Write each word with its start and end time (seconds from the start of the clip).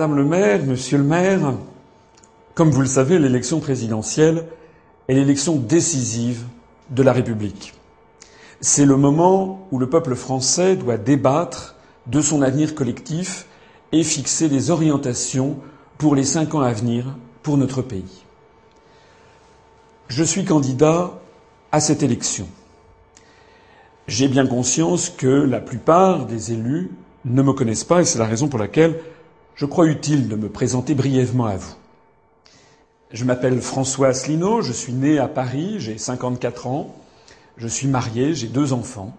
Madame 0.00 0.16
le 0.16 0.24
maire, 0.24 0.64
monsieur 0.64 0.96
le 0.96 1.04
maire, 1.04 1.52
comme 2.54 2.70
vous 2.70 2.80
le 2.80 2.86
savez, 2.86 3.18
l'élection 3.18 3.60
présidentielle 3.60 4.46
est 5.08 5.12
l'élection 5.12 5.56
décisive 5.56 6.44
de 6.88 7.02
la 7.02 7.12
République. 7.12 7.74
C'est 8.62 8.86
le 8.86 8.96
moment 8.96 9.68
où 9.70 9.78
le 9.78 9.90
peuple 9.90 10.14
français 10.14 10.74
doit 10.76 10.96
débattre 10.96 11.74
de 12.06 12.22
son 12.22 12.40
avenir 12.40 12.74
collectif 12.74 13.44
et 13.92 14.02
fixer 14.02 14.48
des 14.48 14.70
orientations 14.70 15.58
pour 15.98 16.14
les 16.14 16.24
cinq 16.24 16.54
ans 16.54 16.62
à 16.62 16.72
venir 16.72 17.18
pour 17.42 17.58
notre 17.58 17.82
pays. 17.82 18.24
Je 20.08 20.24
suis 20.24 20.46
candidat 20.46 21.10
à 21.72 21.80
cette 21.80 22.02
élection. 22.02 22.48
J'ai 24.08 24.28
bien 24.28 24.46
conscience 24.46 25.10
que 25.10 25.26
la 25.26 25.60
plupart 25.60 26.24
des 26.24 26.52
élus 26.52 26.90
ne 27.26 27.42
me 27.42 27.52
connaissent 27.52 27.84
pas 27.84 28.00
et 28.00 28.06
c'est 28.06 28.18
la 28.18 28.24
raison 28.24 28.48
pour 28.48 28.58
laquelle 28.58 28.98
je 29.60 29.66
crois 29.66 29.88
utile 29.88 30.26
de 30.26 30.36
me 30.36 30.48
présenter 30.48 30.94
brièvement 30.94 31.44
à 31.44 31.56
vous. 31.56 31.74
Je 33.12 33.26
m'appelle 33.26 33.60
François 33.60 34.08
Asselineau, 34.08 34.62
je 34.62 34.72
suis 34.72 34.94
né 34.94 35.18
à 35.18 35.28
Paris, 35.28 35.74
j'ai 35.80 35.98
54 35.98 36.66
ans, 36.66 36.96
je 37.58 37.68
suis 37.68 37.86
marié, 37.86 38.32
j'ai 38.32 38.46
deux 38.46 38.72
enfants. 38.72 39.14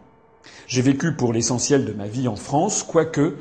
J'ai 0.65 0.81
vécu 0.81 1.13
pour 1.13 1.31
l'essentiel 1.31 1.85
de 1.85 1.93
ma 1.93 2.07
vie 2.07 2.27
en 2.27 2.35
France, 2.35 2.81
quoique, 2.81 3.35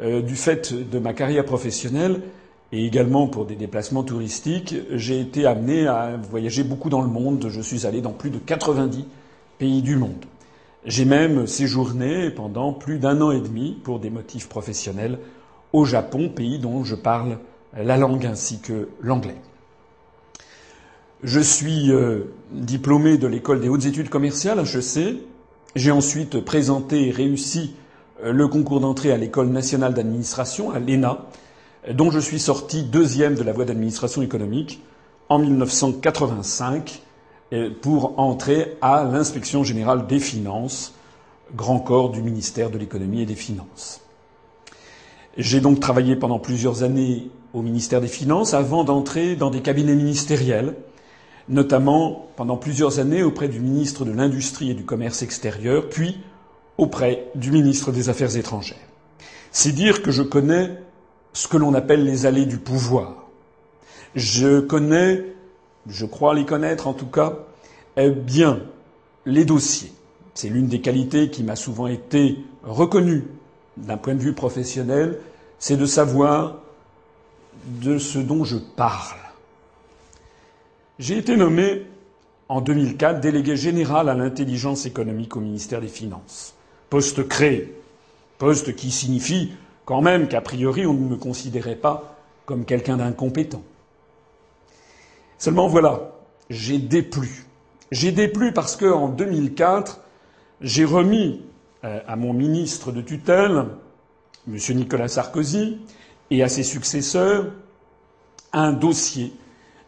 euh, 0.00 0.22
du 0.22 0.36
fait 0.36 0.72
de 0.72 0.98
ma 1.00 1.14
carrière 1.14 1.44
professionnelle 1.44 2.22
et 2.70 2.86
également 2.86 3.26
pour 3.26 3.44
des 3.44 3.56
déplacements 3.56 4.04
touristiques, 4.04 4.76
j'ai 4.92 5.20
été 5.20 5.46
amené 5.46 5.88
à 5.88 6.16
voyager 6.30 6.62
beaucoup 6.62 6.90
dans 6.90 7.02
le 7.02 7.08
monde. 7.08 7.48
Je 7.48 7.60
suis 7.60 7.86
allé 7.86 8.00
dans 8.00 8.12
plus 8.12 8.30
de 8.30 8.38
90 8.38 9.04
pays 9.58 9.82
du 9.82 9.96
monde. 9.96 10.24
J'ai 10.84 11.06
même 11.06 11.48
séjourné 11.48 12.30
pendant 12.30 12.72
plus 12.72 13.00
d'un 13.00 13.20
an 13.20 13.32
et 13.32 13.40
demi 13.40 13.76
pour 13.82 13.98
des 13.98 14.10
motifs 14.10 14.48
professionnels 14.48 15.18
au 15.72 15.84
Japon, 15.84 16.28
pays 16.28 16.58
dont 16.58 16.84
je 16.84 16.94
parle 16.94 17.38
la 17.76 17.96
langue 17.96 18.26
ainsi 18.26 18.60
que 18.60 18.88
l'anglais. 19.02 19.36
Je 21.22 21.40
suis 21.40 21.90
euh, 21.90 22.32
diplômé 22.52 23.18
de 23.18 23.26
l'école 23.26 23.60
des 23.60 23.68
hautes 23.68 23.86
études 23.86 24.08
commerciales, 24.08 24.60
HEC. 24.60 25.16
J'ai 25.74 25.90
ensuite 25.90 26.40
présenté 26.40 27.08
et 27.08 27.10
réussi 27.10 27.74
euh, 28.22 28.32
le 28.32 28.48
concours 28.48 28.80
d'entrée 28.80 29.12
à 29.12 29.16
l'école 29.16 29.48
nationale 29.48 29.94
d'administration, 29.94 30.70
à 30.70 30.78
l'ENA, 30.78 31.18
dont 31.92 32.10
je 32.10 32.18
suis 32.18 32.38
sorti 32.38 32.82
deuxième 32.82 33.34
de 33.34 33.42
la 33.42 33.52
voie 33.52 33.64
d'administration 33.64 34.22
économique 34.22 34.82
en 35.28 35.38
1985 35.38 37.02
pour 37.80 38.18
entrer 38.18 38.76
à 38.82 39.04
l'inspection 39.04 39.62
générale 39.62 40.06
des 40.08 40.18
finances, 40.18 40.94
grand 41.54 41.78
corps 41.78 42.10
du 42.10 42.22
ministère 42.22 42.70
de 42.70 42.78
l'économie 42.78 43.22
et 43.22 43.26
des 43.26 43.36
finances. 43.36 44.00
J'ai 45.36 45.60
donc 45.60 45.80
travaillé 45.80 46.16
pendant 46.16 46.38
plusieurs 46.38 46.82
années 46.82 47.30
au 47.52 47.62
ministère 47.62 48.00
des 48.00 48.08
Finances 48.08 48.54
avant 48.54 48.84
d'entrer 48.84 49.36
dans 49.36 49.50
des 49.50 49.60
cabinets 49.60 49.94
ministériels, 49.94 50.74
notamment 51.48 52.28
pendant 52.36 52.56
plusieurs 52.56 52.98
années 52.98 53.22
auprès 53.22 53.48
du 53.48 53.60
ministre 53.60 54.04
de 54.04 54.12
l'Industrie 54.12 54.70
et 54.70 54.74
du 54.74 54.84
Commerce 54.84 55.22
extérieur, 55.22 55.88
puis 55.88 56.20
auprès 56.78 57.28
du 57.34 57.50
ministre 57.50 57.92
des 57.92 58.08
Affaires 58.08 58.36
étrangères. 58.36 58.76
C'est 59.52 59.72
dire 59.72 60.02
que 60.02 60.10
je 60.10 60.22
connais 60.22 60.70
ce 61.32 61.48
que 61.48 61.56
l'on 61.56 61.74
appelle 61.74 62.04
les 62.04 62.26
allées 62.26 62.46
du 62.46 62.58
pouvoir. 62.58 63.26
Je 64.14 64.60
connais 64.60 65.36
je 65.88 66.06
crois 66.06 66.34
les 66.34 66.44
connaître 66.44 66.86
en 66.86 66.92
tout 66.92 67.06
cas, 67.06 67.38
bien 67.96 68.60
les 69.24 69.44
dossiers. 69.44 69.92
C'est 70.34 70.48
l'une 70.48 70.68
des 70.68 70.80
qualités 70.80 71.30
qui 71.30 71.42
m'a 71.42 71.56
souvent 71.56 71.86
été 71.86 72.38
reconnue 72.62 73.24
d'un 73.76 73.96
point 73.96 74.14
de 74.14 74.20
vue 74.20 74.32
professionnel, 74.32 75.18
c'est 75.58 75.76
de 75.76 75.86
savoir 75.86 76.56
de 77.64 77.98
ce 77.98 78.18
dont 78.18 78.44
je 78.44 78.56
parle. 78.56 79.18
J'ai 80.98 81.18
été 81.18 81.36
nommé 81.36 81.86
en 82.48 82.60
2004 82.60 83.20
délégué 83.20 83.56
général 83.56 84.08
à 84.08 84.14
l'intelligence 84.14 84.86
économique 84.86 85.36
au 85.36 85.40
ministère 85.40 85.80
des 85.80 85.88
Finances. 85.88 86.54
Poste 86.90 87.26
créé. 87.26 87.74
Poste 88.38 88.74
qui 88.76 88.90
signifie 88.90 89.52
quand 89.84 90.02
même 90.02 90.28
qu'a 90.28 90.40
priori 90.40 90.86
on 90.86 90.94
ne 90.94 91.08
me 91.08 91.16
considérait 91.16 91.76
pas 91.76 92.16
comme 92.44 92.64
quelqu'un 92.64 92.96
d'incompétent. 92.96 93.62
Seulement 95.38 95.68
voilà, 95.68 96.12
j'ai 96.48 96.78
déplu. 96.78 97.46
J'ai 97.90 98.12
déplu 98.12 98.52
parce 98.52 98.76
que 98.76 98.86
en 98.86 99.08
2004, 99.08 100.00
j'ai 100.60 100.84
remis 100.84 101.42
euh, 101.84 102.00
à 102.06 102.16
mon 102.16 102.32
ministre 102.32 102.92
de 102.92 103.00
tutelle, 103.00 103.66
M. 104.48 104.56
Nicolas 104.74 105.08
Sarkozy, 105.08 105.78
et 106.30 106.42
à 106.42 106.48
ses 106.48 106.62
successeurs, 106.62 107.52
un 108.52 108.72
dossier 108.72 109.32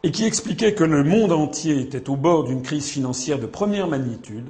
et 0.02 0.10
qui 0.12 0.24
expliquait 0.24 0.74
que 0.74 0.84
le 0.84 1.02
monde 1.02 1.32
entier 1.32 1.80
était 1.80 2.08
au 2.08 2.16
bord 2.16 2.44
d'une 2.44 2.62
crise 2.62 2.88
financière 2.88 3.38
de 3.38 3.46
première 3.46 3.88
magnitude. 3.88 4.46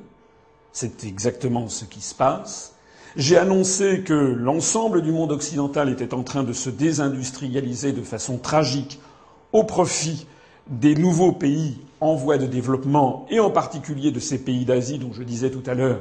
C'est 0.73 1.05
exactement 1.05 1.69
ce 1.69 1.85
qui 1.85 2.01
se 2.01 2.15
passe. 2.15 2.75
J'ai 3.17 3.39
annoncé 3.39 4.03
que 4.03 4.13
l'ensemble 4.13 5.03
du 5.03 5.11
monde 5.11 5.33
occidental 5.33 5.89
était 5.89 6.13
en 6.13 6.23
train 6.23 6.45
de 6.45 6.53
se 6.53 6.69
désindustrialiser 6.69 7.93
de 7.93 8.03
façon 8.03 8.37
tragique 8.37 9.01
au 9.53 9.65
profit 9.65 10.27
des 10.69 10.95
nouveaux 10.95 11.33
pays 11.33 11.79
en 12.01 12.15
voie 12.15 12.37
de 12.37 12.47
développement, 12.47 13.27
et 13.31 13.41
en 13.41 13.51
particulier 13.51 14.13
de 14.13 14.21
ces 14.21 14.39
pays 14.39 14.67
d'Asie 14.67 14.99
dont 14.99 15.13
je 15.13 15.23
disais 15.23 15.51
tout 15.51 15.63
à 15.67 15.75
l'heure 15.75 16.01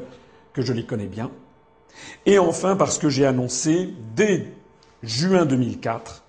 que 0.53 0.61
je 0.61 0.73
les 0.73 0.85
connais 0.85 1.07
bien. 1.07 1.31
Et 2.25 2.39
enfin 2.39 2.75
parce 2.75 2.97
que 2.97 3.09
j'ai 3.09 3.25
annoncé 3.25 3.93
dès 4.15 4.47
juin 5.03 5.45
2004 5.45 6.23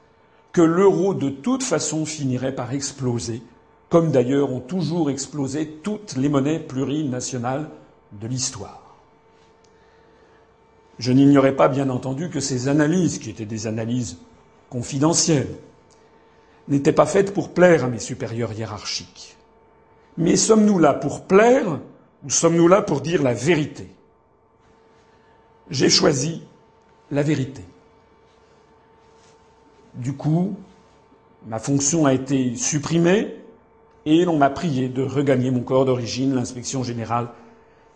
que 0.52 0.62
l'euro 0.62 1.14
de 1.14 1.28
toute 1.28 1.62
façon 1.62 2.04
finirait 2.04 2.54
par 2.54 2.72
exploser, 2.72 3.42
comme 3.88 4.10
d'ailleurs 4.10 4.52
ont 4.52 4.60
toujours 4.60 5.10
explosé 5.10 5.78
toutes 5.82 6.16
les 6.16 6.28
monnaies 6.28 6.58
plurinationales 6.60 7.68
de 8.12 8.26
l'histoire. 8.26 8.82
Je 10.98 11.12
n'ignorais 11.12 11.54
pas, 11.54 11.68
bien 11.68 11.90
entendu, 11.90 12.28
que 12.28 12.40
ces 12.40 12.68
analyses, 12.68 13.18
qui 13.18 13.30
étaient 13.30 13.46
des 13.46 13.66
analyses 13.66 14.18
confidentielles, 14.68 15.54
n'était 16.66 16.92
pas 16.92 17.06
faite 17.06 17.32
pour 17.32 17.50
plaire 17.50 17.84
à 17.84 17.88
mes 17.88 18.00
supérieurs 18.00 18.52
hiérarchiques. 18.52 19.36
Mais 20.16 20.36
sommes-nous 20.36 20.78
là 20.78 20.94
pour 20.94 21.22
plaire 21.22 21.78
ou 22.24 22.30
sommes-nous 22.30 22.68
là 22.68 22.82
pour 22.82 23.00
dire 23.00 23.22
la 23.22 23.32
vérité? 23.32 23.88
J'ai 25.70 25.90
choisi 25.90 26.42
la 27.10 27.22
vérité. 27.22 27.62
Du 29.94 30.14
coup, 30.14 30.56
ma 31.46 31.58
fonction 31.58 32.06
a 32.06 32.14
été 32.14 32.56
supprimée 32.56 33.34
et 34.06 34.24
l'on 34.24 34.38
m'a 34.38 34.50
prié 34.50 34.88
de 34.88 35.02
regagner 35.02 35.50
mon 35.50 35.60
corps 35.60 35.84
d'origine, 35.84 36.34
l'inspection 36.34 36.82
générale 36.82 37.28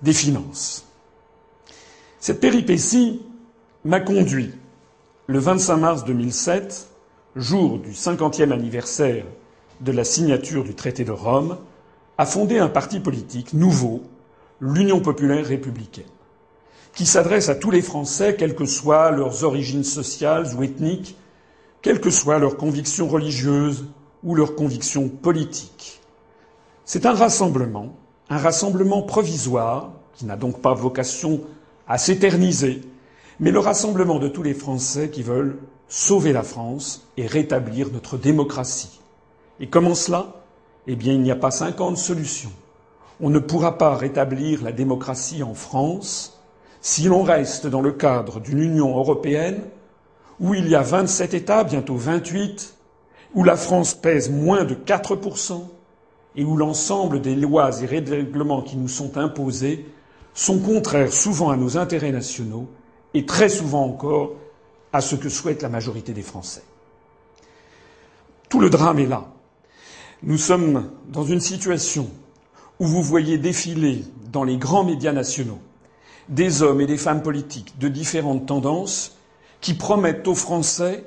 des 0.02 0.12
finances. 0.12 0.86
Cette 2.20 2.40
péripétie 2.40 3.22
m'a 3.84 4.00
conduit, 4.00 4.52
le 5.26 5.38
25 5.38 5.76
mars 5.76 6.04
2007, 6.04 6.88
jour 7.36 7.78
du 7.78 7.94
cinquantième 7.94 8.52
anniversaire 8.52 9.24
de 9.80 9.92
la 9.92 10.04
signature 10.04 10.64
du 10.64 10.74
traité 10.74 11.04
de 11.04 11.12
Rome, 11.12 11.58
a 12.18 12.26
fondé 12.26 12.58
un 12.58 12.68
parti 12.68 13.00
politique 13.00 13.54
nouveau, 13.54 14.02
l'Union 14.60 15.00
populaire 15.00 15.46
républicaine, 15.46 16.04
qui 16.94 17.06
s'adresse 17.06 17.48
à 17.48 17.54
tous 17.54 17.70
les 17.70 17.82
Français, 17.82 18.36
quelles 18.36 18.54
que 18.54 18.66
soient 18.66 19.10
leurs 19.10 19.44
origines 19.44 19.84
sociales 19.84 20.46
ou 20.56 20.62
ethniques, 20.62 21.16
quelles 21.80 22.00
que 22.00 22.10
soient 22.10 22.38
leurs 22.38 22.56
convictions 22.56 23.08
religieuses 23.08 23.86
ou 24.22 24.34
leurs 24.34 24.54
convictions 24.54 25.08
politiques. 25.08 26.00
C'est 26.84 27.06
un 27.06 27.14
rassemblement, 27.14 27.96
un 28.28 28.38
rassemblement 28.38 29.02
provisoire, 29.02 29.92
qui 30.14 30.26
n'a 30.26 30.36
donc 30.36 30.60
pas 30.60 30.74
vocation 30.74 31.40
à 31.88 31.98
s'éterniser, 31.98 32.82
mais 33.40 33.50
le 33.50 33.58
rassemblement 33.58 34.18
de 34.18 34.28
tous 34.28 34.42
les 34.42 34.54
Français 34.54 35.08
qui 35.10 35.22
veulent 35.22 35.58
sauver 35.88 36.32
la 36.32 36.42
France 36.42 37.08
et 37.16 37.26
rétablir 37.26 37.90
notre 37.90 38.16
démocratie. 38.16 39.00
Et 39.58 39.68
comment 39.68 39.94
cela? 39.94 40.44
Eh 40.86 40.96
bien, 40.96 41.12
il 41.12 41.22
n'y 41.22 41.30
a 41.30 41.36
pas 41.36 41.50
cinquante 41.50 41.98
solutions. 41.98 42.52
On 43.20 43.30
ne 43.30 43.38
pourra 43.38 43.78
pas 43.78 43.96
rétablir 43.96 44.62
la 44.62 44.72
démocratie 44.72 45.42
en 45.42 45.54
France 45.54 46.41
si 46.82 47.04
l'on 47.04 47.22
reste 47.22 47.68
dans 47.68 47.80
le 47.80 47.92
cadre 47.92 48.40
d'une 48.40 48.60
Union 48.60 48.96
européenne 48.98 49.62
où 50.40 50.52
il 50.54 50.68
y 50.68 50.74
a 50.74 50.82
vingt 50.82 51.06
sept 51.06 51.32
États, 51.32 51.62
bientôt 51.62 51.94
vingt 51.94 52.26
huit, 52.26 52.74
où 53.34 53.44
la 53.44 53.56
France 53.56 53.94
pèse 53.94 54.28
moins 54.30 54.64
de 54.64 54.74
quatre 54.74 55.16
et 56.34 56.44
où 56.44 56.56
l'ensemble 56.56 57.20
des 57.20 57.36
lois 57.36 57.70
et 57.80 57.86
règlements 57.86 58.62
qui 58.62 58.76
nous 58.76 58.88
sont 58.88 59.16
imposés 59.16 59.86
sont 60.34 60.58
contraires 60.58 61.12
souvent 61.12 61.50
à 61.50 61.56
nos 61.56 61.76
intérêts 61.78 62.10
nationaux 62.10 62.68
et 63.14 63.26
très 63.26 63.48
souvent 63.48 63.84
encore 63.84 64.32
à 64.92 65.00
ce 65.00 65.14
que 65.14 65.28
souhaite 65.28 65.62
la 65.62 65.68
majorité 65.68 66.12
des 66.12 66.22
Français. 66.22 66.62
Tout 68.48 68.58
le 68.60 68.70
drame 68.70 68.98
est 68.98 69.06
là. 69.06 69.24
Nous 70.24 70.38
sommes 70.38 70.90
dans 71.08 71.24
une 71.24 71.40
situation 71.40 72.08
où 72.80 72.86
vous 72.86 73.02
voyez 73.02 73.38
défiler 73.38 74.04
dans 74.32 74.44
les 74.44 74.56
grands 74.56 74.84
médias 74.84 75.12
nationaux 75.12 75.58
des 76.28 76.62
hommes 76.62 76.80
et 76.80 76.86
des 76.86 76.96
femmes 76.96 77.22
politiques 77.22 77.78
de 77.78 77.88
différentes 77.88 78.46
tendances 78.46 79.16
qui 79.60 79.74
promettent 79.74 80.26
aux 80.28 80.34
Français 80.34 81.04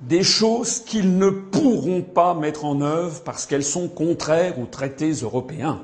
des 0.00 0.22
choses 0.22 0.80
qu'ils 0.80 1.18
ne 1.18 1.30
pourront 1.30 2.02
pas 2.02 2.34
mettre 2.34 2.64
en 2.64 2.80
œuvre 2.80 3.22
parce 3.24 3.46
qu'elles 3.46 3.64
sont 3.64 3.88
contraires 3.88 4.58
aux 4.58 4.66
traités 4.66 5.12
européens. 5.12 5.82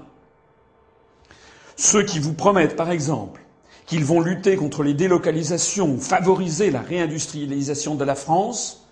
Ceux 1.76 2.04
qui 2.04 2.20
vous 2.20 2.32
promettent, 2.34 2.76
par 2.76 2.90
exemple, 2.90 3.40
qu'ils 3.86 4.04
vont 4.04 4.20
lutter 4.20 4.56
contre 4.56 4.82
les 4.84 4.94
délocalisations, 4.94 5.98
favoriser 5.98 6.70
la 6.70 6.80
réindustrialisation 6.80 7.96
de 7.96 8.04
la 8.04 8.14
France, 8.14 8.86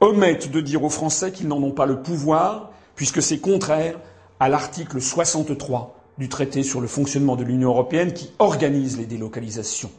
omettent 0.00 0.50
de 0.50 0.60
dire 0.60 0.82
aux 0.84 0.90
Français 0.90 1.32
qu'ils 1.32 1.48
n'en 1.48 1.62
ont 1.62 1.70
pas 1.72 1.86
le 1.86 2.02
pouvoir, 2.02 2.70
puisque 2.96 3.22
c'est 3.22 3.38
contraire 3.38 3.98
à 4.40 4.48
l'article 4.48 5.00
63 5.00 5.97
du 6.18 6.28
traité 6.28 6.62
sur 6.62 6.80
le 6.80 6.88
fonctionnement 6.88 7.36
de 7.36 7.44
l'Union 7.44 7.70
européenne 7.70 8.12
qui 8.12 8.30
organise 8.38 8.98
les 8.98 9.06
délocalisations. 9.06 9.90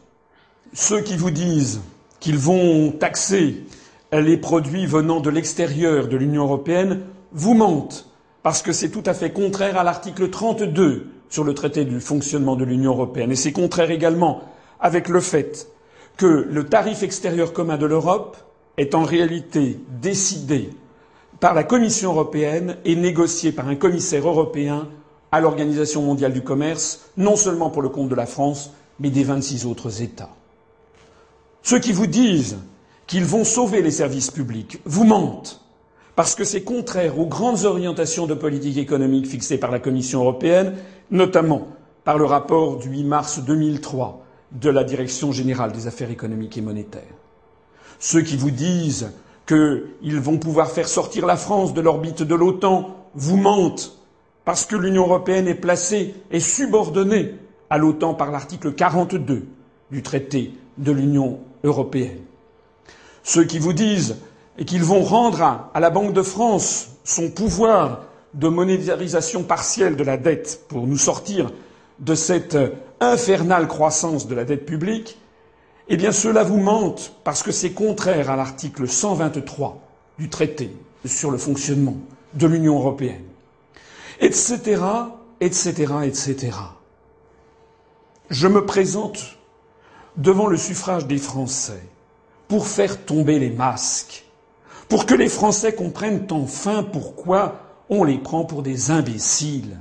Ceux 0.74 1.01
qui 1.01 1.16
vous 1.16 1.31
disent 1.31 1.81
qu'ils 2.19 2.38
vont 2.38 2.92
taxer 2.92 3.63
les 4.12 4.38
produits 4.38 4.86
venant 4.86 5.21
de 5.21 5.30
l'extérieur 5.30 6.07
de 6.07 6.18
l'Union 6.18 6.44
européenne 6.44 7.01
vous 7.31 7.54
mentent, 7.54 8.10
parce 8.44 8.62
que 8.62 8.71
c'est 8.74 8.89
tout 8.89 9.04
à 9.06 9.13
fait 9.13 9.31
contraire 9.31 9.77
à 9.77 9.83
l'article 9.83 10.30
32 10.30 11.07
sur 11.30 11.44
le 11.44 11.54
traité 11.54 11.86
du 11.86 12.00
fonctionnement 12.01 12.56
de 12.56 12.66
l'Union 12.66 12.92
européenne. 12.92 13.31
Et 13.31 13.36
c'est 13.36 13.51
contraire 13.51 13.92
également 13.92 14.42
avec 14.80 15.07
le 15.10 15.19
fait 15.21 15.68
que 16.18 16.25
le 16.50 16.66
tarif 16.66 17.04
extérieur 17.04 17.54
commun 17.54 17.77
de 17.77 17.86
l'Europe 17.86 18.36
est 18.77 18.95
en 18.95 19.04
réalité 19.04 19.80
décidé 20.01 20.69
par 21.39 21.54
la 21.54 21.63
Commission 21.63 22.12
européenne 22.12 22.77
et 22.83 22.95
négocié 22.95 23.51
par 23.51 23.68
un 23.69 23.75
commissaire 23.75 24.27
européen 24.27 24.88
à 25.31 25.40
l'Organisation 25.42 26.02
mondiale 26.02 26.34
du 26.34 26.42
commerce, 26.44 27.02
non 27.18 27.36
seulement 27.36 27.70
pour 27.70 27.81
le 27.81 27.90
compte 27.90 28.10
de 28.10 28.16
la 28.16 28.26
France, 28.26 28.72
mais 29.00 29.10
des 29.10 29.24
vingt 29.24 29.42
six 29.42 29.66
autres 29.66 30.02
États. 30.02 30.30
Ceux 31.64 31.80
qui 31.80 31.92
vous 31.92 32.08
disent 32.08 32.58
qu'ils 33.08 33.26
vont 33.26 33.44
sauver 33.44 33.81
les 33.81 33.92
services 33.92 34.31
publics 34.31 34.80
vous 34.86 35.04
mentent, 35.04 35.62
parce 36.16 36.36
que 36.36 36.44
c'est 36.44 36.64
contraire 36.64 37.18
aux 37.20 37.26
grandes 37.26 37.66
orientations 37.66 38.28
de 38.28 38.34
politique 38.34 38.78
économique 38.78 39.28
fixées 39.28 39.58
par 39.58 39.72
la 39.72 39.80
Commission 39.80 40.22
européenne, 40.22 40.76
notamment 41.12 41.68
par 42.04 42.18
le 42.18 42.26
rapport 42.26 42.78
du 42.78 42.90
8 42.90 43.04
mars 43.04 43.40
2003 43.40 44.26
de 44.52 44.70
la 44.70 44.84
Direction 44.84 45.31
générale 45.31 45.72
des 45.72 45.88
affaires 45.88 46.12
économiques 46.12 46.58
et 46.58 46.62
monétaires. 46.62 47.04
Ceux 48.00 48.22
qui 48.22 48.36
vous 48.38 48.52
disent 48.52 49.12
qu'ils 49.46 50.20
vont 50.20 50.38
pouvoir 50.38 50.72
faire 50.72 50.88
sortir 50.88 51.26
la 51.26 51.36
France 51.38 51.74
de 51.74 51.81
l'orbite 51.81 52.24
de 52.24 52.36
l'OTAN 52.36 52.96
vous 53.16 53.38
mentent, 53.38 53.99
parce 54.50 54.66
que 54.66 54.75
l'Union 54.75 55.04
européenne 55.04 55.48
est 55.48 55.54
placée 55.54 56.16
et 56.31 56.40
subordonnée 56.40 57.36
à 57.69 57.78
l'OTAN 57.78 58.16
par 58.16 58.31
l'article 58.31 58.74
42 58.74 59.46
du 59.92 60.01
traité 60.01 60.56
de 60.80 60.92
l'Union 60.92 61.38
européenne. 61.63 62.18
Ceux 63.22 63.44
qui 63.44 63.60
vous 63.60 63.74
disent 63.74 64.16
qu'ils 64.66 64.84
vont 64.84 65.04
rendre 65.04 65.69
à 65.72 65.80
la 65.80 65.92
Banque 65.92 66.13
de 66.13 66.24
France 66.24 66.88
son 67.04 67.30
pouvoir 67.30 68.06
de 68.34 68.48
monétarisation 68.48 69.44
partielle 69.44 69.96
de 69.96 70.04
la 70.04 70.18
dette 70.18 70.62
pour 70.68 70.88
nous 70.88 70.98
sortir 70.98 71.52
de 72.00 72.16
cette 72.16 72.57
infernale 73.02 73.68
croissance 73.68 74.25
de 74.28 74.34
la 74.34 74.45
dette 74.45 74.66
publique, 74.66 75.19
eh 75.90 75.95
bien 75.95 76.12
cela 76.12 76.44
vous 76.44 76.57
mentent 76.60 77.13
parce 77.24 77.44
que 77.44 77.52
c'est 77.52 77.74
contraire 77.74 78.31
à 78.31 78.36
l'article 78.36 78.88
123 78.88 79.80
du 80.18 80.28
traité 80.28 80.75
sur 81.06 81.30
le 81.30 81.38
fonctionnement 81.38 81.98
de 82.34 82.48
l'Union 82.48 82.80
européenne, 82.80 83.22
etc., 84.19 84.81
etc., 85.39 85.94
etc. 86.04 86.57
Je 88.30 88.48
me 88.48 88.66
présente 88.66 89.38
devant 90.18 90.48
le 90.48 90.57
suffrage 90.57 91.07
des 91.07 91.18
Français 91.18 91.81
pour 92.48 92.68
faire 92.68 93.06
tomber 93.06 93.39
les 93.39 93.50
masques, 93.50 94.25
pour 94.88 95.06
que 95.06 95.16
les 95.16 95.30
Français 95.30 95.74
comprennent 95.74 96.25
enfin 96.31 96.83
pourquoi 96.83 97.62
on 97.89 98.04
les 98.04 98.18
prend 98.18 98.45
pour 98.45 98.63
des 98.63 98.92
imbéciles. 98.92 99.77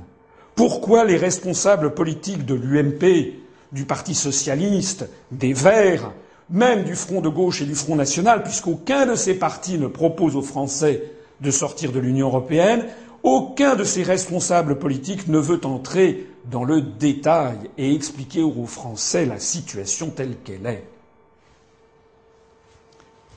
Pourquoi 0.55 1.05
les 1.05 1.17
responsables 1.17 1.93
politiques 1.93 2.45
de 2.45 2.53
l'UMP, 2.53 3.33
du 3.71 3.85
Parti 3.85 4.13
socialiste, 4.13 5.07
des 5.31 5.53
Verts, 5.53 6.11
même 6.49 6.83
du 6.83 6.95
Front 6.95 7.21
de 7.21 7.29
gauche 7.29 7.61
et 7.61 7.65
du 7.65 7.75
Front 7.75 7.95
national, 7.95 8.43
puisqu'aucun 8.43 9.05
de 9.05 9.15
ces 9.15 9.35
partis 9.35 9.77
ne 9.77 9.87
propose 9.87 10.35
aux 10.35 10.41
Français 10.41 11.03
de 11.39 11.51
sortir 11.51 11.91
de 11.91 11.99
l'Union 11.99 12.27
européenne, 12.27 12.85
aucun 13.23 13.75
de 13.75 13.83
ces 13.83 14.03
responsables 14.03 14.79
politiques 14.79 15.27
ne 15.27 15.39
veut 15.39 15.65
entrer 15.65 16.27
dans 16.45 16.63
le 16.63 16.81
détail 16.81 17.57
et 17.77 17.93
expliquer 17.93 18.41
aux 18.41 18.65
Français 18.65 19.25
la 19.25 19.39
situation 19.39 20.09
telle 20.09 20.37
qu'elle 20.43 20.65
est. 20.65 20.85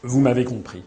Vous 0.03 0.21
m'avez 0.21 0.45
compris. 0.45 0.83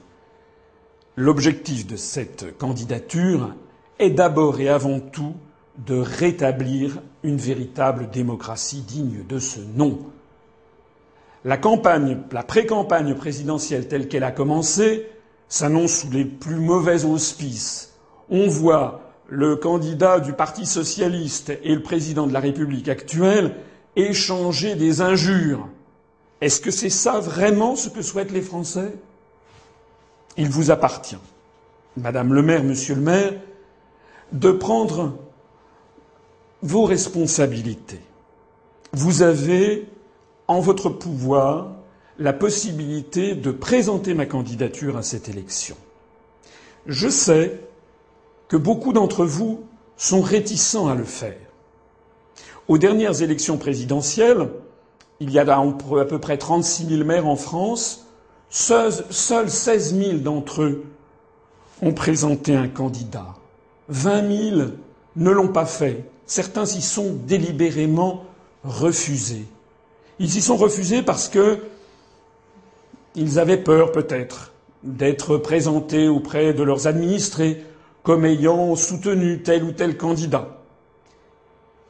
L'objectif 1.15 1.87
de 1.87 1.95
cette 1.95 2.57
candidature 2.57 3.53
est 3.99 4.09
d'abord 4.09 4.59
et 4.59 4.67
avant 4.67 4.99
tout 4.99 5.33
de 5.77 5.95
rétablir 5.95 7.01
une 7.23 7.37
véritable 7.37 8.09
démocratie 8.09 8.81
digne 8.81 9.23
de 9.27 9.39
ce 9.39 9.59
nom. 9.59 9.99
La 11.45 11.57
campagne, 11.57 12.17
la 12.31 12.43
pré-campagne 12.43 13.13
présidentielle 13.15 13.87
telle 13.87 14.07
qu'elle 14.07 14.23
a 14.23 14.31
commencé 14.31 15.07
s'annonce 15.47 15.93
sous 16.01 16.11
les 16.11 16.25
plus 16.25 16.55
mauvais 16.55 17.05
auspices. 17.05 17.94
On 18.29 18.47
voit 18.47 19.01
le 19.27 19.55
candidat 19.55 20.19
du 20.19 20.33
Parti 20.33 20.65
socialiste 20.65 21.51
et 21.63 21.75
le 21.75 21.81
président 21.81 22.27
de 22.27 22.33
la 22.33 22.39
République 22.39 22.89
actuelle 22.89 23.55
échanger 23.95 24.75
des 24.75 25.01
injures. 25.01 25.67
Est-ce 26.41 26.59
que 26.59 26.71
c'est 26.71 26.89
ça 26.89 27.19
vraiment 27.19 27.75
ce 27.75 27.89
que 27.89 28.01
souhaitent 28.01 28.31
les 28.31 28.41
Français? 28.41 28.93
Il 30.37 30.49
vous 30.49 30.69
appartient, 30.69 31.17
Madame 31.97 32.33
le 32.33 32.41
maire, 32.41 32.63
Monsieur 32.63 32.95
le 32.95 33.01
maire, 33.01 33.33
de 34.31 34.51
prendre 34.51 35.17
vos 36.61 36.83
responsabilités. 36.83 38.01
Vous 38.91 39.21
avez 39.21 39.87
en 40.47 40.59
votre 40.59 40.89
pouvoir 40.89 41.71
la 42.19 42.33
possibilité 42.33 43.35
de 43.35 43.51
présenter 43.51 44.13
ma 44.13 44.25
candidature 44.25 44.97
à 44.97 45.03
cette 45.03 45.29
élection. 45.29 45.75
Je 46.85 47.09
sais 47.09 47.59
que 48.47 48.57
beaucoup 48.57 48.93
d'entre 48.93 49.25
vous 49.25 49.63
sont 49.97 50.21
réticents 50.21 50.87
à 50.87 50.95
le 50.95 51.03
faire. 51.03 51.37
Aux 52.67 52.77
dernières 52.77 53.21
élections 53.21 53.57
présidentielles, 53.57 54.49
il 55.19 55.31
y 55.31 55.39
a 55.39 55.41
à 55.43 56.05
peu 56.05 56.19
près 56.19 56.37
36 56.37 56.87
000 56.87 57.03
maires 57.03 57.27
en 57.27 57.35
France, 57.35 58.07
seuls 58.49 59.49
16 59.49 59.95
000 59.97 60.17
d'entre 60.17 60.63
eux 60.63 60.85
ont 61.81 61.93
présenté 61.93 62.55
un 62.55 62.67
candidat. 62.67 63.35
20 63.89 64.51
000 64.55 64.61
ne 65.15 65.29
l'ont 65.31 65.49
pas 65.49 65.65
fait. 65.65 66.05
Certains 66.25 66.65
s'y 66.65 66.81
sont 66.81 67.13
délibérément 67.27 68.23
refusés. 68.63 69.45
Ils 70.19 70.29
s'y 70.29 70.41
sont 70.41 70.57
refusés 70.57 71.03
parce 71.03 71.29
que 71.29 71.59
ils 73.15 73.39
avaient 73.39 73.61
peur 73.61 73.91
peut-être 73.91 74.53
d'être 74.83 75.37
présentés 75.37 76.07
auprès 76.07 76.53
de 76.53 76.63
leurs 76.63 76.87
administrés 76.87 77.63
comme 78.05 78.23
ayant 78.23 78.75
soutenu 78.75 79.41
tel 79.41 79.63
ou 79.63 79.71
tel 79.71 79.97
candidat. 79.97 80.47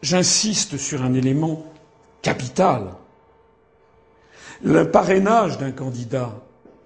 J'insiste 0.01 0.77
sur 0.77 1.03
un 1.03 1.13
élément 1.13 1.65
capital. 2.21 2.93
Le 4.63 4.89
parrainage 4.89 5.57
d'un 5.57 5.71
candidat 5.71 6.31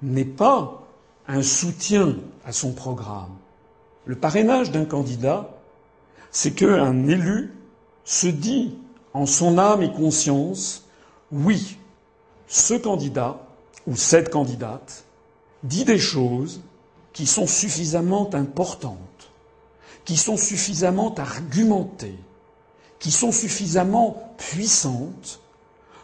n'est 0.01 0.25
pas 0.25 0.81
un 1.27 1.43
soutien 1.43 2.15
à 2.43 2.51
son 2.51 2.74
programme. 2.74 3.36
Le 4.05 4.15
parrainage 4.15 4.71
d'un 4.71 4.86
candidat, 4.86 5.51
c'est 6.31 6.51
qu'un 6.51 7.07
élu 7.07 7.53
se 8.03 8.27
dit 8.27 8.75
en 9.13 9.27
son 9.27 9.59
âme 9.59 9.83
et 9.83 9.93
conscience 9.93 10.86
oui, 11.31 11.77
ce 12.48 12.74
candidat 12.74 13.38
ou 13.86 13.95
cette 13.95 14.31
candidate 14.31 15.03
dit 15.63 15.86
des 15.86 16.00
choses 16.00 16.62
qui 17.13 17.27
sont 17.27 17.48
suffisamment 17.48 18.33
importantes, 18.33 19.19
qui 20.10 20.18
sont 20.18 20.38
suffisamment 20.38 21.13
argumentées, 21.13 22.18
qui 22.98 23.12
sont 23.12 23.32
suffisamment 23.32 24.34
puissantes 24.39 25.39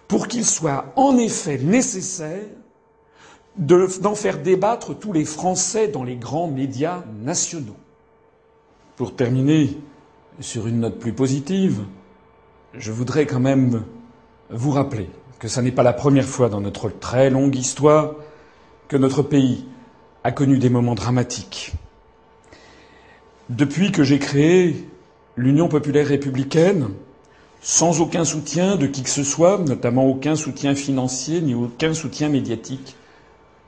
pour 0.07 0.27
qu'il 0.27 0.45
soit 0.45 0.93
en 0.95 1.17
effet 1.17 1.57
nécessaire 1.57 2.45
d'en 3.57 4.13
faire 4.13 4.43
débattre 4.43 4.95
tous 4.95 5.11
les 5.11 5.25
Français 5.25 5.87
dans 5.87 6.03
les 6.03 6.17
grands 6.17 6.47
médias 6.47 7.03
nationaux. 7.23 7.77
Pour 8.95 9.15
terminer 9.15 9.75
sur 10.39 10.67
une 10.67 10.81
note 10.81 10.99
plus 10.99 11.13
positive, 11.13 11.81
je 12.75 12.91
voudrais 12.91 13.25
quand 13.25 13.39
même 13.39 13.85
vous 14.51 14.69
rappeler 14.69 15.09
que 15.39 15.47
ce 15.47 15.61
n'est 15.61 15.71
pas 15.71 15.81
la 15.81 15.93
première 15.93 16.27
fois 16.27 16.47
dans 16.49 16.61
notre 16.61 16.89
très 16.89 17.31
longue 17.31 17.55
histoire 17.55 18.13
que 18.87 18.97
notre 18.97 19.23
pays 19.23 19.65
a 20.23 20.31
connu 20.31 20.59
des 20.59 20.69
moments 20.69 20.93
dramatiques. 20.93 21.73
Depuis 23.49 23.91
que 23.91 24.03
j'ai 24.03 24.17
créé 24.17 24.89
l'Union 25.37 25.67
populaire 25.67 26.07
républicaine, 26.07 26.89
sans 27.61 28.01
aucun 28.01 28.25
soutien 28.25 28.75
de 28.75 28.87
qui 28.87 29.03
que 29.03 29.09
ce 29.09 29.23
soit, 29.23 29.59
notamment 29.59 30.05
aucun 30.05 30.35
soutien 30.35 30.73
financier 30.73 31.41
ni 31.41 31.53
aucun 31.53 31.93
soutien 31.93 32.29
médiatique, 32.29 32.95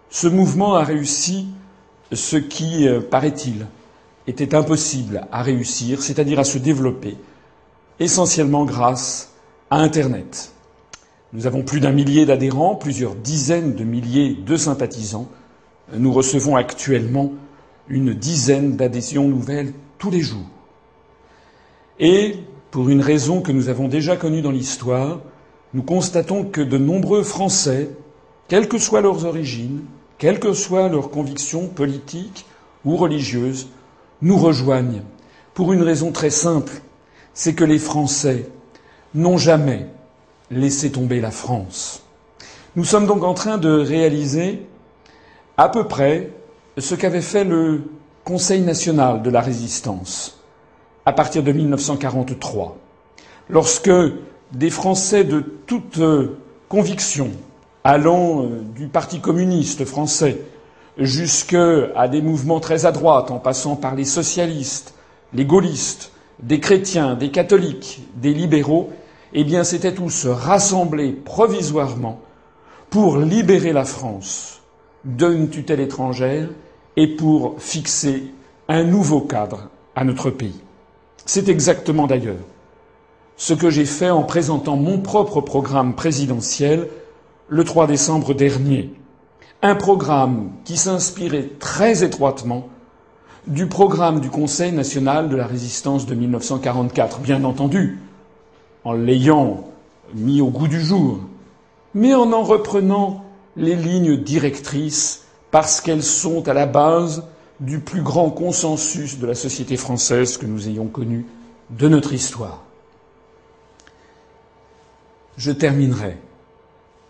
ce 0.10 0.28
mouvement 0.28 0.76
a 0.76 0.84
réussi 0.84 1.48
ce 2.12 2.38
qui, 2.38 2.88
euh, 2.88 3.02
paraît-il, 3.02 3.68
était 4.26 4.56
impossible 4.56 5.28
à 5.32 5.44
réussir, 5.44 6.02
c'est-à-dire 6.02 6.40
à 6.40 6.44
se 6.44 6.58
développer, 6.58 7.16
essentiellement 8.00 8.66
grâce 8.66 9.34
à 9.70 9.78
Internet. 9.78 10.54
Nous 11.34 11.46
avons 11.46 11.62
plus 11.62 11.80
d'un 11.82 11.92
millier 11.92 12.26
d'adhérents, 12.26 12.76
plusieurs 12.76 13.16
dizaines 13.16 13.76
de 13.76 13.84
milliers 13.84 14.34
de 14.34 14.56
sympathisants. 14.56 15.28
Nous 15.94 16.12
recevons 16.12 16.56
actuellement 16.56 17.34
une 17.90 18.14
dizaine 18.14 18.76
d'adhésions 18.76 19.28
nouvelles 19.28 19.74
tous 19.98 20.10
les 20.10 20.22
jours. 20.22 20.46
Et, 22.00 22.36
pour 22.72 22.90
une 22.90 23.02
raison 23.02 23.42
que 23.42 23.52
nous 23.52 23.70
avons 23.70 23.88
déjà 23.88 24.18
connue 24.18 24.42
dans 24.42 24.52
l'histoire, 24.52 25.20
nous 25.74 25.84
constatons 25.84 26.44
que 26.44 26.62
de 26.62 26.78
nombreux 26.78 27.24
Français, 27.24 27.90
quelles 28.48 28.68
que 28.68 28.78
soient 28.78 29.02
leurs 29.02 29.26
origines, 29.26 29.84
quelles 30.18 30.40
que 30.40 30.54
soient 30.54 30.90
leurs 30.90 31.10
convictions 31.10 31.68
politiques 31.68 32.46
ou 32.86 32.98
religieuses, 32.98 33.70
nous 34.22 34.38
rejoignent 34.38 35.02
pour 35.54 35.74
une 35.74 35.82
raison 35.82 36.12
très 36.12 36.30
simple, 36.30 36.82
c'est 37.34 37.56
que 37.56 37.64
les 37.64 37.80
Français 37.80 38.48
n'ont 39.16 39.38
jamais 39.38 39.88
laissé 40.52 40.92
tomber 40.92 41.20
la 41.20 41.32
France. 41.32 42.04
Nous 42.76 42.84
sommes 42.84 43.08
donc 43.08 43.24
en 43.24 43.34
train 43.34 43.58
de 43.58 43.72
réaliser 43.72 44.68
à 45.58 45.68
peu 45.70 45.88
près 45.88 46.30
ce 46.82 46.96
qu'avait 46.96 47.22
fait 47.22 47.44
le 47.44 47.84
Conseil 48.24 48.62
national 48.62 49.22
de 49.22 49.30
la 49.30 49.42
résistance 49.42 50.42
à 51.06 51.14
partir 51.14 51.42
de 51.42 51.52
1943, 51.52 52.78
lorsque 53.50 53.90
des 54.52 54.70
Français 54.70 55.24
de 55.24 55.40
toute 55.40 56.02
conviction, 56.68 57.32
allant 57.84 58.44
euh, 58.44 58.62
du 58.76 58.88
Parti 58.88 59.22
communiste 59.22 59.86
français 59.86 60.42
jusqu'à 60.98 62.08
des 62.10 62.22
mouvements 62.22 62.60
très 62.60 62.86
à 62.86 62.92
droite, 62.92 63.32
en 63.32 63.40
passant 63.40 63.76
par 63.76 63.96
les 63.96 64.04
socialistes, 64.04 64.94
les 65.34 65.46
gaullistes, 65.46 66.12
des 66.40 66.60
chrétiens, 66.60 67.16
des 67.16 67.32
catholiques, 67.32 68.02
des 68.16 68.34
libéraux, 68.34 68.90
eh 69.34 69.44
bien, 69.44 69.64
s'étaient 69.64 69.94
tous 69.94 70.26
rassemblés 70.26 71.12
provisoirement 71.12 72.20
pour 72.90 73.18
libérer 73.18 73.74
la 73.74 73.86
France 73.86 74.62
d'une 75.06 75.50
tutelle 75.50 75.80
étrangère 75.80 76.50
et 76.98 77.08
pour 77.08 77.56
fixer 77.60 78.24
un 78.68 78.84
nouveau 78.84 79.22
cadre 79.22 79.70
à 79.96 80.04
notre 80.04 80.32
pays. 80.32 80.60
C'est 81.26 81.48
exactement 81.48 82.08
d'ailleurs 82.08 82.36
ce 83.38 83.54
que 83.54 83.70
j'ai 83.70 83.86
fait 83.86 84.10
en 84.10 84.24
présentant 84.24 84.76
mon 84.76 84.98
propre 85.00 85.42
programme 85.42 85.94
présidentiel 85.96 86.90
le 87.50 87.64
3 87.64 87.86
décembre 87.86 88.34
dernier. 88.34 88.92
Un 89.62 89.76
programme 89.76 90.52
qui 90.66 90.76
s'inspirait 90.76 91.50
très 91.60 92.04
étroitement 92.04 92.68
du 93.46 93.68
programme 93.68 94.20
du 94.20 94.30
Conseil 94.30 94.72
national 94.72 95.30
de 95.30 95.36
la 95.36 95.46
résistance 95.46 96.06
de 96.06 96.16
1944, 96.16 97.20
bien 97.20 97.44
entendu, 97.44 98.00
en 98.84 98.94
l'ayant 98.94 99.66
mis 100.16 100.42
au 100.42 100.48
goût 100.48 100.68
du 100.68 100.82
jour, 100.82 101.20
mais 101.94 102.14
en 102.14 102.34
en 102.34 102.44
reprenant 102.44 103.24
les 103.56 103.76
lignes 103.76 104.18
directrices 104.18 105.27
parce 105.52 105.82
qu'elles 105.82 106.04
sont 106.04 106.48
à 106.48 106.54
la 106.54 106.66
base 106.66 107.24
du 107.60 107.80
plus 107.80 108.02
grand 108.02 108.30
consensus 108.30 109.18
de 109.18 109.26
la 109.26 109.36
société 109.36 109.78
française 109.78 110.38
que 110.38 110.46
nous 110.46 110.68
ayons 110.68 110.88
connu 110.88 111.26
de 111.70 111.88
notre 111.88 112.14
histoire. 112.14 112.64
Je 115.38 115.52
terminerai 115.52 116.18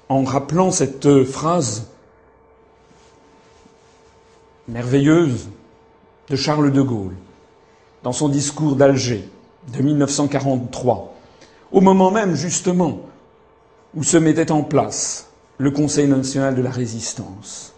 en 0.10 0.24
rappelant 0.24 0.72
cette 0.72 1.24
phrase 1.24 1.88
merveilleuse 4.68 5.50
de 6.30 6.36
Charles 6.36 6.72
de 6.72 6.82
Gaulle 6.82 7.16
dans 8.04 8.12
son 8.12 8.30
discours 8.30 8.76
d'Alger 8.76 9.30
de 9.74 9.82
1943, 9.82 11.14
au 11.72 11.82
moment 11.82 12.12
même 12.12 12.36
justement 12.36 13.02
où 13.96 14.04
se 14.04 14.18
mettait 14.18 14.52
en 14.52 14.64
place 14.64 15.30
le 15.58 15.72
Conseil 15.72 16.08
national 16.08 16.56
de 16.56 16.62
la 16.62 16.70
résistance. 16.70 17.74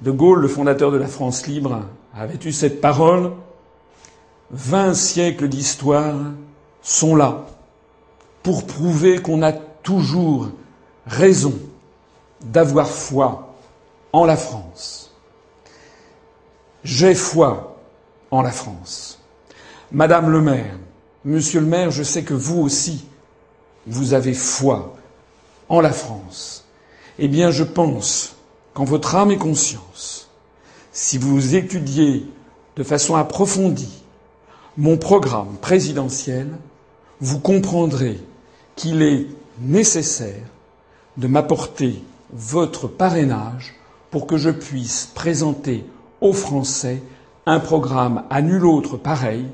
De 0.00 0.10
Gaulle, 0.10 0.40
le 0.40 0.48
fondateur 0.48 0.90
de 0.90 0.98
la 0.98 1.06
France 1.06 1.46
libre, 1.46 1.82
avait 2.14 2.38
eu 2.44 2.52
cette 2.52 2.80
parole 2.80 3.32
Vingt 4.50 4.94
siècles 4.94 5.48
d'histoire 5.48 6.14
sont 6.82 7.16
là 7.16 7.46
pour 8.42 8.66
prouver 8.66 9.20
qu'on 9.20 9.42
a 9.42 9.52
toujours 9.52 10.50
raison 11.06 11.54
d'avoir 12.40 12.88
foi 12.88 13.54
en 14.12 14.24
la 14.24 14.36
France. 14.36 15.12
J'ai 16.84 17.14
foi 17.14 17.76
en 18.30 18.42
la 18.42 18.52
France. 18.52 19.18
Madame 19.90 20.30
le 20.30 20.40
maire, 20.40 20.78
monsieur 21.24 21.60
le 21.60 21.66
maire, 21.66 21.90
je 21.90 22.04
sais 22.04 22.22
que 22.22 22.34
vous 22.34 22.60
aussi, 22.60 23.06
vous 23.86 24.14
avez 24.14 24.34
foi 24.34 24.94
en 25.68 25.80
la 25.80 25.92
France. 25.92 26.64
Eh 27.18 27.26
bien, 27.26 27.50
je 27.50 27.64
pense 27.64 28.35
qu'en 28.76 28.84
votre 28.84 29.14
âme 29.16 29.30
et 29.30 29.38
conscience, 29.38 30.28
si 30.92 31.16
vous 31.16 31.54
étudiez 31.54 32.26
de 32.76 32.82
façon 32.82 33.16
approfondie 33.16 34.02
mon 34.76 34.98
programme 34.98 35.56
présidentiel, 35.62 36.46
vous 37.18 37.40
comprendrez 37.40 38.20
qu'il 38.74 39.00
est 39.00 39.28
nécessaire 39.62 40.44
de 41.16 41.26
m'apporter 41.26 42.04
votre 42.34 42.86
parrainage 42.86 43.74
pour 44.10 44.26
que 44.26 44.36
je 44.36 44.50
puisse 44.50 45.06
présenter 45.14 45.86
aux 46.20 46.34
Français 46.34 47.02
un 47.46 47.60
programme 47.60 48.24
à 48.28 48.42
nul 48.42 48.66
autre 48.66 48.98
pareil 48.98 49.46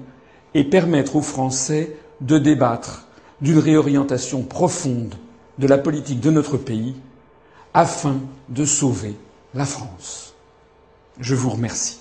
et 0.55 0.65
permettre 0.65 1.15
aux 1.15 1.23
Français 1.23 1.95
de 2.23 2.39
débattre 2.39 3.07
d'une 3.41 3.61
réorientation 3.61 4.43
profonde 4.43 5.15
de 5.61 5.69
la 5.69 5.79
politique 5.79 6.19
de 6.19 6.33
notre 6.33 6.57
pays 6.57 6.97
afin 7.75 8.21
de 8.49 8.65
sauver 8.65 9.17
la 9.55 9.65
France. 9.65 10.35
Je 11.21 11.35
vous 11.35 11.51
remercie. 11.51 12.01